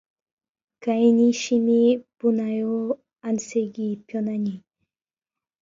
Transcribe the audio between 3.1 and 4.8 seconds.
안색이 변하니